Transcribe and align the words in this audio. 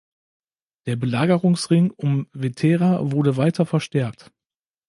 Der 0.87 0.95
Belagerungsring 0.95 1.91
um 1.91 2.25
"Vetera" 2.33 3.11
wurde 3.11 3.37
weiter 3.37 3.67
verstärkt. 3.67 4.31